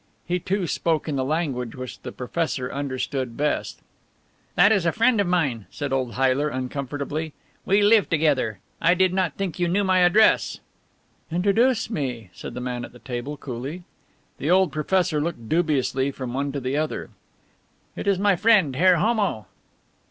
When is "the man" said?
12.55-12.83